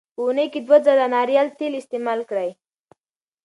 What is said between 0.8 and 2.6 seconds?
ځله ناریال تېل استعمال کړئ.